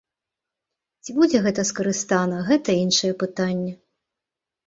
[1.03, 3.73] Ці будзе гэта скарыстана, гэта іншае пытанне.